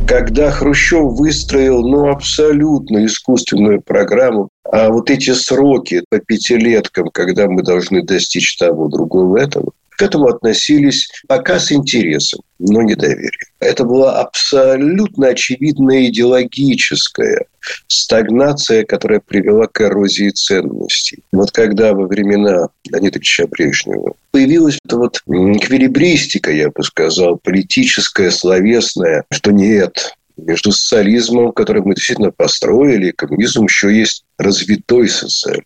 [0.04, 7.62] Когда Хрущев выстроил ну, абсолютно искусственную программу, а вот эти сроки по пятилеткам, когда мы
[7.62, 13.32] должны достичь того, другого, этого, к этому относились пока с интересом, но не доверием.
[13.58, 17.46] Это была абсолютно очевидная идеологическая
[17.88, 21.18] стагнация, которая привела к эрозии ценностей.
[21.32, 28.30] Вот когда во времена Леонида Ильича Брежнева появилась эта вот эквилибристика, я бы сказал, политическая,
[28.30, 35.64] словесная, что нет, между социализмом, который мы действительно построили, и коммунизмом еще есть развитой социализм.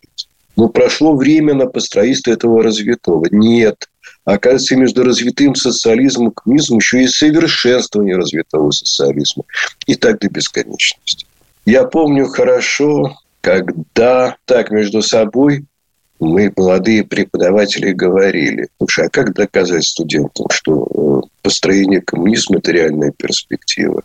[0.57, 3.27] Но прошло время на построительство этого развитого.
[3.31, 3.88] Нет,
[4.25, 9.45] Оказывается, между развитым социализмом и коммунизмом еще есть совершенствование развитого социализма.
[9.87, 11.27] И так до бесконечности.
[11.65, 15.67] Я помню хорошо когда так между собой
[16.19, 23.11] мы, молодые преподаватели, говорили, слушай, а как доказать студентам, что э, построение коммунизма– это реальная
[23.11, 24.03] перспектива?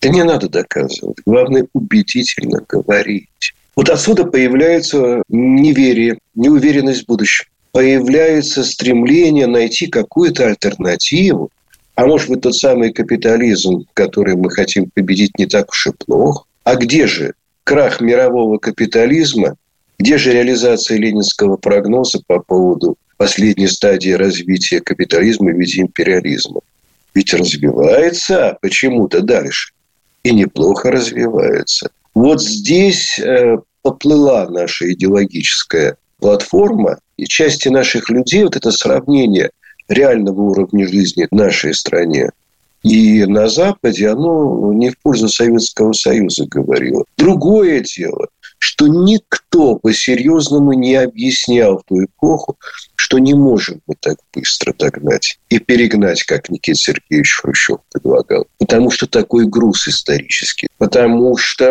[0.00, 1.18] Да не надо доказывать.
[1.26, 3.54] Главное, убедительно говорить.
[3.74, 7.46] Вот отсюда появляется неверие, неуверенность в будущем.
[7.76, 11.50] Появляется стремление найти какую-то альтернативу.
[11.94, 16.48] А может быть, тот самый капитализм, который мы хотим победить, не так уж и плох.
[16.64, 17.34] А где же
[17.64, 19.56] крах мирового капитализма
[19.98, 26.60] где же реализация ленинского прогноза по поводу последней стадии развития капитализма в виде империализма?
[27.14, 29.72] Ведь развивается почему-то дальше.
[30.22, 31.90] И неплохо развивается.
[32.14, 39.50] Вот здесь э, поплыла наша идеологическая платформа, и части наших людей вот это сравнение
[39.88, 42.30] реального уровня жизни в нашей стране
[42.82, 47.04] и на Западе, оно не в пользу Советского Союза говорило.
[47.18, 48.28] Другое дело,
[48.66, 52.56] что никто по-серьезному не объяснял в ту эпоху,
[52.96, 58.48] что не можем мы так быстро догнать и перегнать, как Никита Сергеевич Хрущев предлагал.
[58.58, 60.66] Потому что такой груз исторический.
[60.78, 61.70] Потому что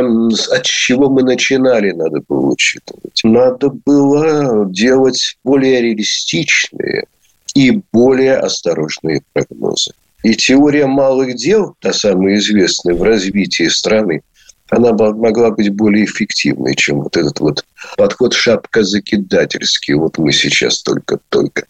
[0.51, 3.19] от чего мы начинали, надо было учитывать.
[3.25, 7.07] Надо было делать более реалистичные
[7.55, 9.91] и более осторожные прогнозы.
[10.23, 14.21] И теория малых дел, та самая известная в развитии страны,
[14.69, 17.65] она могла быть более эффективной, чем вот этот вот
[17.97, 19.93] подход шапка закидательский.
[19.93, 21.65] Вот мы сейчас только-только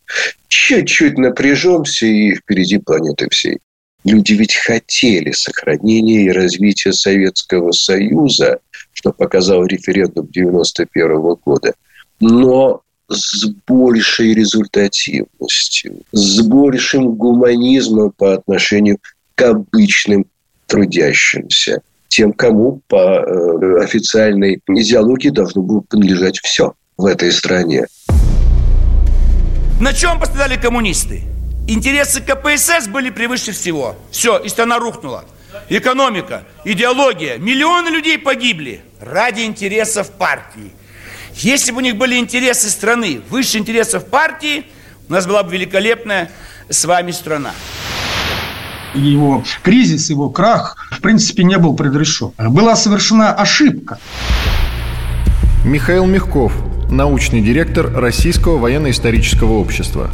[0.48, 3.60] чуть-чуть напряжемся, и впереди планеты всей.
[4.06, 8.60] Люди ведь хотели сохранения и развития Советского Союза,
[8.94, 11.74] что показал референдум 91 года.
[12.20, 19.00] Но с большей результативностью, с большим гуманизмом по отношению
[19.36, 20.28] к обычным
[20.68, 21.82] трудящимся–
[22.16, 27.88] тем, кому по э, официальной идеологии должно было принадлежать все в этой стране.
[29.82, 31.24] На чем пострадали коммунисты?
[31.68, 33.98] Интересы КПСС были превыше всего.
[34.12, 35.26] Все, и страна рухнула.
[35.68, 40.72] Экономика, идеология, миллионы людей погибли ради интересов партии.
[41.36, 44.66] Если бы у них были интересы страны выше интересов партии,
[45.10, 46.32] у нас была бы великолепная
[46.70, 47.52] с вами страна
[48.96, 52.32] его кризис, его крах, в принципе, не был предрешен.
[52.38, 54.00] Была совершена ошибка.
[55.64, 56.54] Михаил Мягков,
[56.90, 60.10] научный директор Российского военно-исторического общества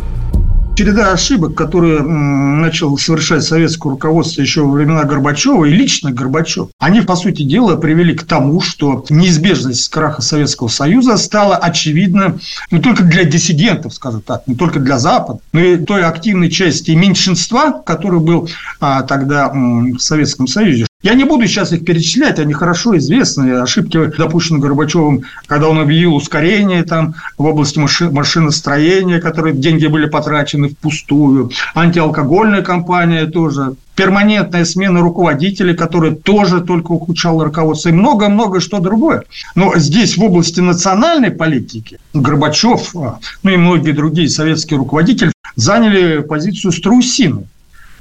[0.76, 7.02] череда ошибок, которые начал совершать советское руководство еще во времена Горбачева и лично Горбачев, они,
[7.02, 12.40] по сути дела, привели к тому, что неизбежность краха Советского Союза стала очевидна
[12.72, 16.92] не только для диссидентов, скажем так, не только для Запада, но и той активной части
[16.92, 20.86] меньшинства, который был а, тогда в Советском Союзе.
[21.04, 23.54] Я не буду сейчас их перечислять, они хорошо известны.
[23.54, 30.06] Ошибки, допущенные Горбачевым, когда он объявил ускорение там, в области маши- машиностроения, которые деньги были
[30.06, 31.52] потрачены впустую.
[31.74, 33.76] Антиалкогольная кампания тоже.
[33.96, 37.90] Перманентная смена руководителей, которая тоже только ухудшала руководство.
[37.90, 39.24] И много-много что другое.
[39.56, 46.22] Но здесь в области национальной политики Горбачев, а, ну и многие другие советские руководители заняли
[46.22, 47.48] позицию страусиную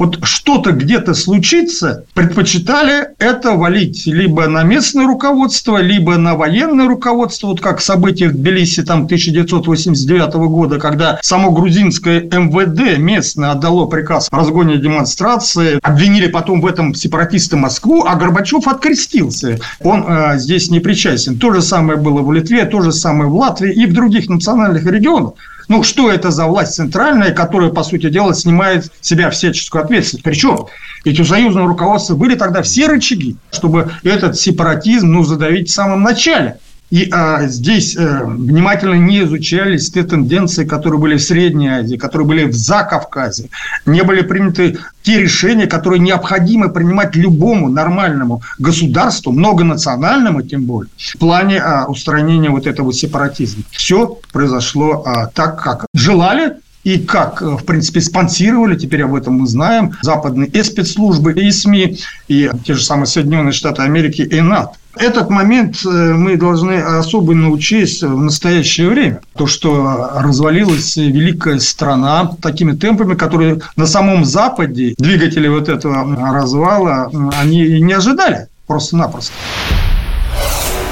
[0.00, 7.48] вот что-то где-то случится, предпочитали это валить либо на местное руководство, либо на военное руководство,
[7.48, 14.28] вот как события в Тбилиси там 1989 года, когда само грузинское МВД местное отдало приказ
[14.30, 19.58] о разгоне демонстрации, обвинили потом в этом сепаратисты Москву, а Горбачев открестился.
[19.80, 21.38] Он э, здесь не причастен.
[21.38, 24.86] То же самое было в Литве, то же самое в Латвии и в других национальных
[24.86, 25.34] регионах.
[25.70, 30.24] Ну, что это за власть центральная, которая, по сути дела, снимает с себя всяческую ответственность?
[30.24, 30.66] Причем,
[31.04, 36.02] ведь у союзного руководства были тогда все рычаги, чтобы этот сепаратизм ну, задавить в самом
[36.02, 36.58] начале–
[36.90, 42.26] и а, здесь а, внимательно не изучались те тенденции, которые были в Средней Азии, которые
[42.26, 43.48] были в Закавказе.
[43.86, 51.18] Не были приняты те решения, которые необходимо принимать любому нормальному государству, многонациональному тем более, в
[51.18, 53.62] плане а, устранения вот этого сепаратизма.
[53.70, 59.46] Все произошло а, так, как желали и как, в принципе, спонсировали, теперь об этом мы
[59.46, 64.72] знаем, западные и спецслужбы, и СМИ, и те же самые Соединенные Штаты Америки, и НАТО.
[64.96, 69.20] Этот момент э, мы должны особенно учесть в настоящее время.
[69.36, 77.10] То, что развалилась великая страна такими темпами, которые на самом Западе двигатели вот этого развала,
[77.40, 79.32] они не ожидали просто-напросто.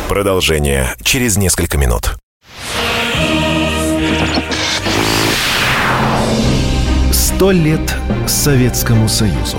[0.09, 2.17] Продолжение через несколько минут.
[7.13, 7.95] Сто лет
[8.27, 9.59] Советскому Союзу.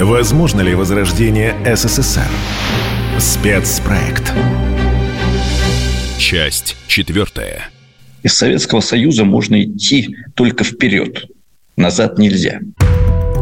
[0.00, 2.28] Возможно ли возрождение СССР?
[3.20, 4.32] Спецпроект.
[6.16, 7.68] Часть четвертая.
[8.22, 11.26] Из Советского Союза можно идти только вперед.
[11.76, 12.60] Назад нельзя.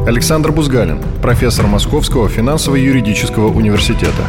[0.05, 4.25] Александр Бузгалин, профессор Московского финансово-юридического университета.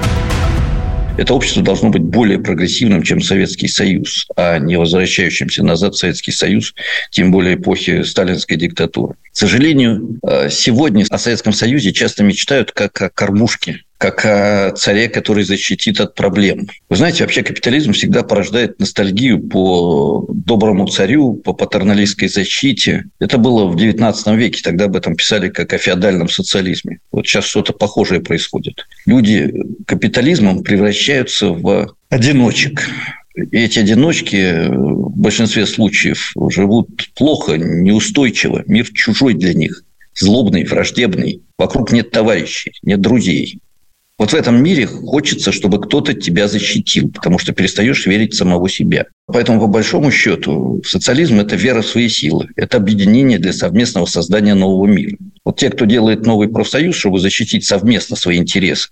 [1.17, 6.31] Это общество должно быть более прогрессивным, чем Советский Союз, а не возвращающимся назад в Советский
[6.31, 6.75] Союз,
[7.09, 9.15] тем более эпохи сталинской диктатуры.
[9.31, 15.09] К сожалению, э, сегодня о Советском Союзе часто мечтают как о кормушке, как о царе,
[15.09, 16.69] который защитит от проблем.
[16.87, 23.03] Вы знаете, вообще капитализм всегда порождает ностальгию по доброму царю, по патерналистской защите.
[23.19, 26.99] Это было в XIX веке, тогда об этом писали как о феодальном социализме.
[27.11, 28.87] Вот сейчас что-то похожее происходит.
[29.05, 29.53] Люди
[29.85, 32.89] капитализмом превращаются в одиночек.
[33.51, 38.63] Эти одиночки в большинстве случаев живут плохо, неустойчиво.
[38.65, 39.83] Мир чужой для них,
[40.15, 41.41] злобный, враждебный.
[41.57, 43.59] Вокруг нет товарищей, нет друзей.
[44.19, 48.67] Вот в этом мире хочется, чтобы кто-то тебя защитил, потому что перестаешь верить в самого
[48.67, 49.05] себя.
[49.27, 52.49] Поэтому, по большому счету, социализм– это вера в свои силы.
[52.57, 55.15] Это объединение для совместного создания нового мира.
[55.45, 58.89] Вот те, кто делает новый профсоюз, чтобы защитить совместно свои интересы,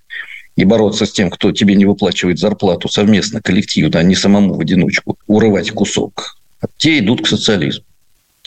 [0.55, 4.61] и бороться с тем, кто тебе не выплачивает зарплату совместно, коллективно, а не самому в
[4.61, 6.37] одиночку, урывать кусок.
[6.77, 7.83] Те идут к социализму.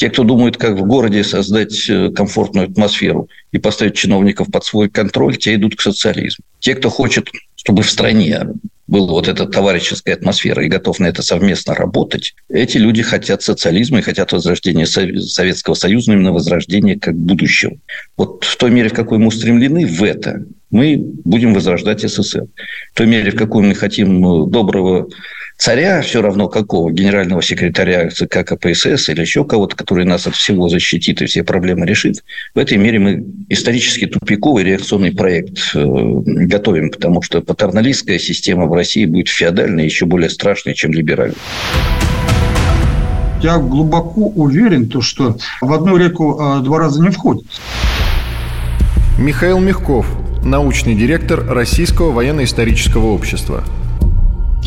[0.00, 4.88] Те, кто думает, как в городе создать э, комфортную атмосферу и поставить чиновников под свой
[4.88, 6.42] контроль, те идут к социализму.
[6.58, 8.46] Те, кто хочет, чтобы в стране
[8.86, 13.98] была вот эта товарищеская атмосфера и готов на это совместно работать, эти люди хотят социализма
[13.98, 17.76] и хотят возрождения Советского Союза, именно возрождения как будущего.
[18.16, 22.46] Вот в той мере, в какой мы устремлены в это, мы будем возрождать СССР.
[22.92, 25.08] В той мере, в какой мы хотим э, доброго
[25.60, 30.68] царя, все равно какого, генерального секретаря ЦК КПСС или еще кого-то, который нас от всего
[30.68, 36.90] защитит и все проблемы решит, в этой мере мы исторически тупиковый реакционный проект э, готовим,
[36.90, 41.36] потому что патерналистская система в России будет феодальной, еще более страшной, чем либеральная.
[43.42, 47.44] Я глубоко уверен, то, что в одну реку э, два раза не входит.
[49.18, 50.06] Михаил Мягков,
[50.44, 53.64] научный директор Российского военно-исторического общества–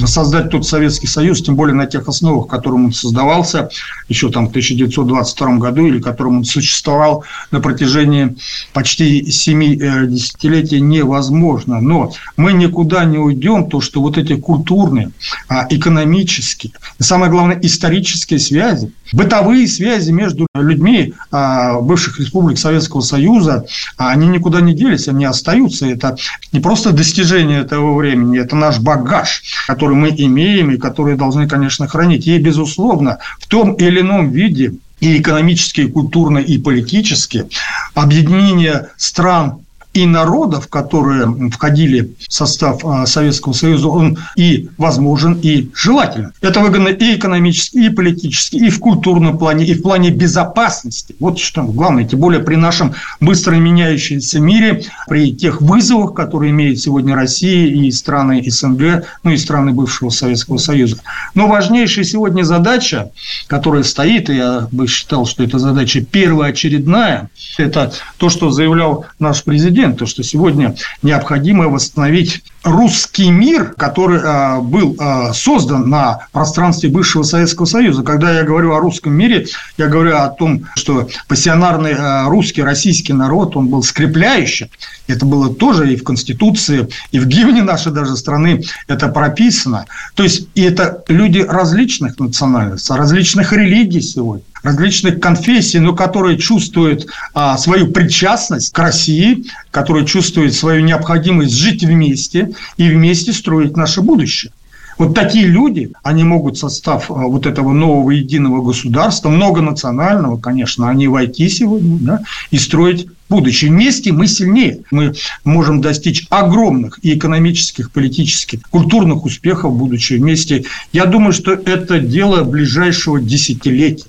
[0.06, 3.70] создать тот Советский Союз, тем более на тех основах, которым он создавался
[4.10, 8.36] еще там в 1922 году или которым он существовал на протяжении
[8.74, 11.80] почти семи э, десятилетий, невозможно.
[11.80, 15.12] Но мы никуда не уйдем, то, что вот эти культурные,
[15.48, 23.02] а, экономические, и самое главное, исторические связи, бытовые связи между людьми а, бывших республик Советского
[23.02, 23.66] Союза,
[23.98, 25.86] они никуда не делись, они остаются.
[25.86, 26.16] Это
[26.52, 31.46] не просто достижение этого времени, это наш багаж, который которые мы имеем и которые должны,
[31.46, 32.26] конечно, хранить.
[32.26, 37.50] И, безусловно, в том или ином виде и экономически, и культурно, и политически
[37.94, 39.63] объединение стран
[39.94, 46.34] и народов, которые входили в состав а, Советского Союза, он и возможен, и желателен.
[46.42, 51.16] Это выгодно и экономически, и политически, и в культурном плане, и в плане безопасности.
[51.20, 56.80] Вот что главное, тем более при нашем быстро меняющемся мире, при тех вызовах, которые имеет
[56.80, 60.98] сегодня Россия и страны СНГ, ну и страны бывшего Советского Союза.
[61.36, 63.12] Но важнейшая сегодня задача,
[63.48, 69.44] которая стоит, и я бы считал, что эта задача первоочередная, это то, что заявлял наш
[69.44, 76.28] президент, момент, то, что сегодня необходимо восстановить русский мир, который э, был э, создан на
[76.32, 78.04] пространстве бывшего Советского Союза.
[78.04, 83.14] Когда я говорю о русском мире, я говорю о том, что пассионарный э, русский, российский
[83.14, 84.70] народ, он был скрепляющим.
[85.08, 89.86] Это было тоже и в Конституции, и в гимне нашей даже страны это прописано.
[90.16, 97.08] То есть, и это люди различных национальностей, различных религий сегодня различных конфессий, но которые чувствуют
[97.34, 104.02] а, свою причастность к России, которые чувствуют свою необходимость жить вместе и вместе строить наше
[104.02, 104.52] будущее.
[104.98, 111.08] Вот такие люди, они могут состав а, вот этого нового единого государства, многонационального, конечно, они
[111.08, 113.72] войти сегодня да, и строить будущее.
[113.72, 114.82] Вместе мы сильнее.
[114.92, 120.66] Мы можем достичь огромных и экономических, политических, культурных успехов, будучи вместе.
[120.92, 124.06] Я думаю, что это дело ближайшего десятилетия.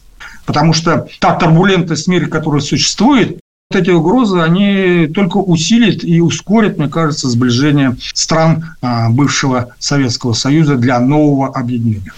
[0.46, 3.40] Потому что та турбулентность мира, которая существует,
[3.70, 10.34] вот эти угрозы, они только усилят и ускорят, мне кажется, сближение стран а, бывшего Советского
[10.34, 12.12] Союза для нового объединения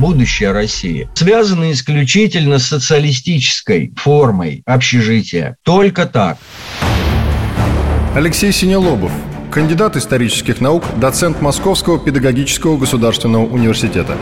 [0.00, 5.56] будущее России связано исключительно с социалистической формой общежития.
[5.62, 6.38] Только так.
[8.14, 9.12] Алексей Синелобов,
[9.52, 14.16] кандидат исторических наук, доцент Московского педагогического государственного университета.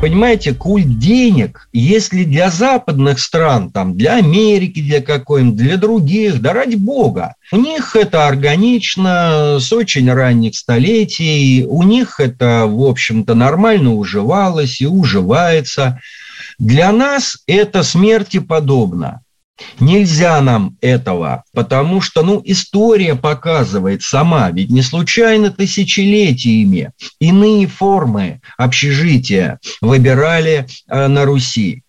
[0.00, 6.52] Понимаете, культ денег, если для западных стран, там, для Америки, для какой-нибудь, для других, да
[6.52, 13.34] ради бога, у них это органично, с очень ранних столетий, у них это, в общем-то,
[13.34, 16.00] нормально уживалось и уживается.
[16.58, 19.22] Для нас это смерти подобно.
[19.80, 28.40] Нельзя нам этого, потому что, ну, история показывает сама, ведь не случайно тысячелетиями иные формы
[28.56, 31.82] общежития выбирали э, на Руси.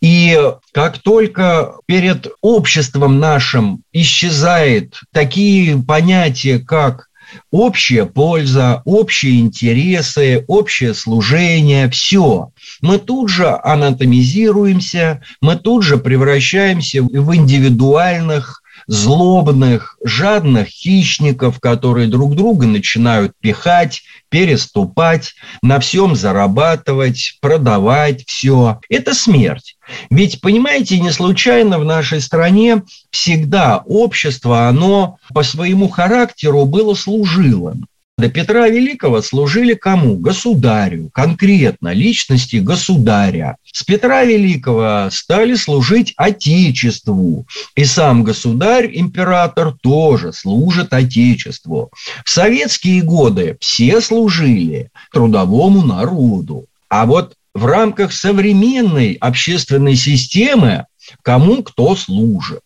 [0.00, 0.38] И
[0.72, 7.08] как только перед обществом нашим исчезает такие понятия, как
[7.50, 12.50] общая польза, общие интересы, общее служение, все.
[12.80, 22.34] Мы тут же анатомизируемся, мы тут же превращаемся в индивидуальных злобных, жадных хищников, которые друг
[22.34, 28.80] друга начинают пихать, переступать, на всем зарабатывать, продавать все.
[28.88, 29.76] Это смерть.
[30.10, 37.86] Ведь, понимаете, не случайно в нашей стране всегда общество, оно по своему характеру было служилым.
[38.18, 40.16] До Петра Великого служили кому?
[40.16, 43.56] Государю, конкретно, личности государя.
[43.64, 47.46] С Петра Великого стали служить Отечеству.
[47.74, 51.90] И сам государь, император, тоже служит Отечеству.
[52.24, 56.66] В советские годы все служили трудовому народу.
[56.90, 60.84] А вот в рамках современной общественной системы
[61.22, 62.60] кому кто служит.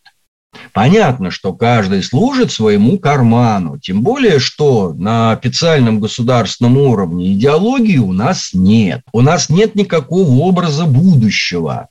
[0.73, 8.13] Понятно, что каждый служит своему карману, тем более, что на официальном государственном уровне идеологии у
[8.13, 9.01] нас нет.
[9.11, 11.89] У нас нет никакого образа будущего.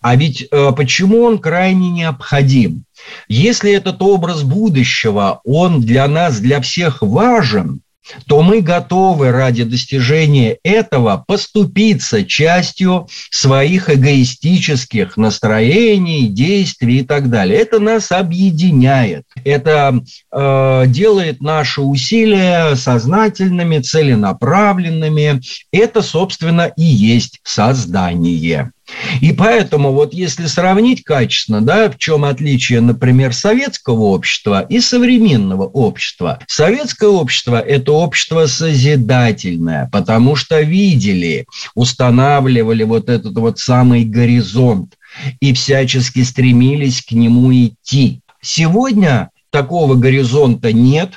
[0.00, 2.84] А ведь э, почему он крайне необходим?
[3.28, 7.81] Если этот образ будущего, он для нас, для всех важен,
[8.26, 17.58] то мы готовы ради достижения этого поступиться частью своих эгоистических настроений, действий и так далее.
[17.58, 19.24] Это нас объединяет.
[19.44, 20.00] Это
[20.32, 25.40] э, делает наши усилия сознательными, целенаправленными.
[25.72, 28.72] Это, собственно, и есть создание.
[29.20, 35.64] И поэтому вот если сравнить качественно, да, в чем отличие, например, советского общества и современного
[35.64, 36.40] общества.
[36.48, 44.94] Советское общество– это общество созидательное, потому что видели, устанавливали вот этот вот самый горизонт
[45.40, 48.20] и всячески стремились к нему идти.
[48.40, 51.12] Сегодня такого горизонта нет,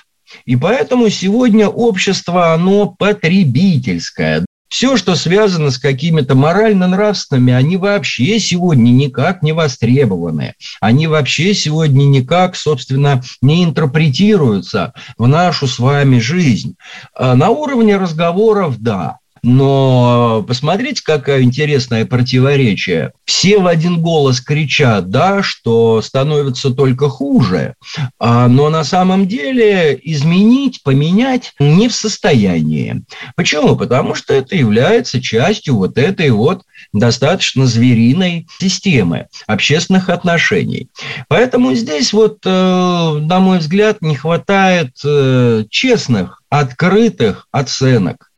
[0.46, 4.46] и поэтому сегодня общество, оно потребительское.
[4.68, 10.56] Все, что связано с какими-то морально-нравственными, они вообще сегодня никак не востребованы.
[10.82, 16.76] Они вообще сегодня никак, собственно, не интерпретируются в нашу с вами жизнь.
[17.14, 19.20] А на уровне разговоров– да.
[19.48, 23.12] Но посмотрите, какое интересное противоречие.
[23.26, 27.76] Все в один голос кричат, да, что становится только хуже,
[28.18, 33.04] а, но на самом деле изменить, поменять не в состоянии.
[33.36, 33.76] Почему?
[33.76, 40.90] Потому что это является частью вот этой вот достаточно звериной системы общественных отношений.
[41.28, 48.32] Поэтому здесь вот, э, на мой взгляд, не хватает э, честных, открытых оценок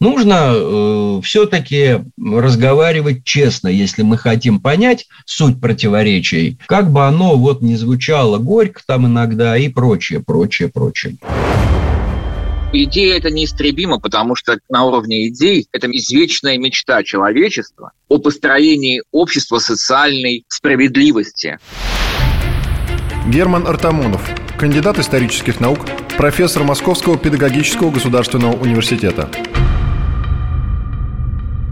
[0.00, 7.62] Нужно э, все-таки разговаривать честно, если мы хотим понять суть противоречий, как бы оно вот
[7.62, 11.16] не звучало горько там иногда и прочее, прочее, прочее.
[12.76, 19.58] Идея это неистребима, потому что на уровне идей это извечная мечта человечества о построении общества
[19.58, 21.60] социальной справедливости.
[23.28, 24.28] Герман Артамонов,
[24.64, 25.80] кандидат исторических наук,
[26.16, 29.28] профессор Московского педагогического государственного университета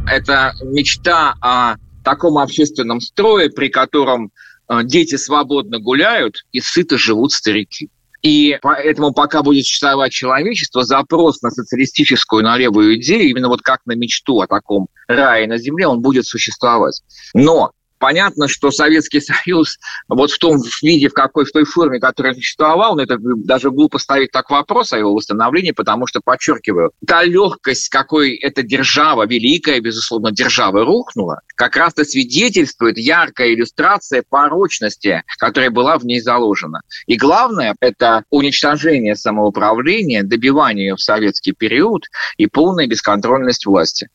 [0.07, 4.31] это мечта о таком общественном строе, при котором
[4.69, 7.89] э, дети свободно гуляют и сыто живут старики.
[8.21, 13.81] И поэтому пока будет существовать человечество, запрос на социалистическую, на левую идею, именно вот как
[13.87, 17.01] на мечту о таком рае на земле, он будет существовать.
[17.33, 17.73] Но
[18.03, 19.79] Понятно, что Советский Союз
[20.09, 23.99] вот в том виде, в какой, в той форме, которая существовал, но это даже глупо
[24.01, 29.81] ставить так вопрос о его восстановлении, потому что, подчеркиваю, та легкость, какой эта держава, великая,
[29.81, 36.81] безусловно, держава рухнула, как раз-то свидетельствует яркая иллюстрация порочности, которая была в ней заложена.
[37.07, 44.09] И главное– это уничтожение самоуправления, добивание в советский период и полная бесконтрольность власти.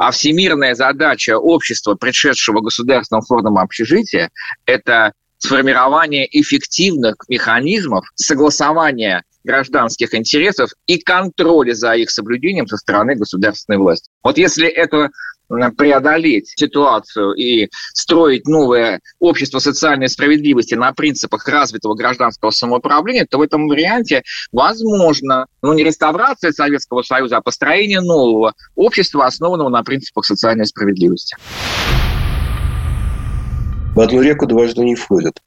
[0.00, 4.30] А всемирная задача общества, предшедшего государственного форуму общежития,
[4.64, 13.76] это сформирование эффективных механизмов согласования гражданских интересов и контроля за их соблюдением со стороны государственной
[13.76, 14.08] власти.
[14.22, 15.10] Вот если это
[15.76, 23.42] преодолеть ситуацию и строить новое общество социальной справедливости на принципах развитого гражданского самоуправления, то в
[23.42, 24.22] этом варианте
[24.52, 31.36] возможно, ну не реставрация Советского Союза, а построение нового общества, основанного на принципах социальной справедливости.
[33.94, 35.42] В одну реку дважды не входят.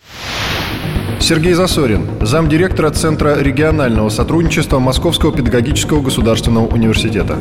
[1.19, 7.39] Сергей Засорин, замдиректора Центра регионального сотрудничества Московского педагогического государственного университета.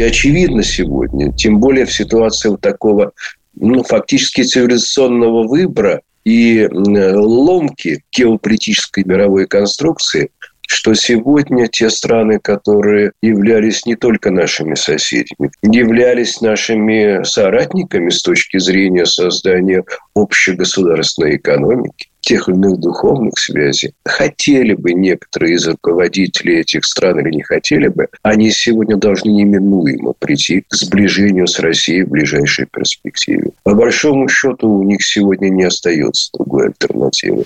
[0.00, 3.12] И очевидно сегодня, тем более в ситуации вот такого
[3.54, 10.30] ну, фактически цивилизационного выбора и ломки геополитической мировой конструкции,
[10.66, 18.58] что сегодня те страны, которые являлись не только нашими соседями, являлись нашими соратниками с точки
[18.58, 19.84] зрения создания
[20.14, 23.92] общегосударственной экономики, тех или иных духовных связей.
[24.04, 30.12] Хотели бы некоторые из руководителей этих стран или не хотели бы, они сегодня должны неминуемо
[30.12, 33.50] прийти к сближению с Россией в ближайшей перспективе.
[33.64, 37.44] По большому счету у них сегодня не остается другой альтернативы.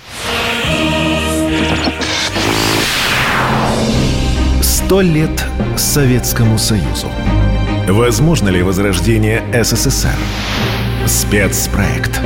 [4.61, 5.43] Сто лет
[5.77, 7.07] Советскому Союзу.
[7.87, 10.15] Возможно ли возрождение СССР?
[11.07, 12.21] Спецпроект.